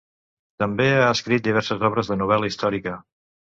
També 0.63 0.87
ha 1.01 1.11
escrit 1.17 1.45
diverses 1.49 1.85
obres 1.91 2.11
de 2.15 2.19
novel·la 2.25 2.51
històrica. 2.53 2.99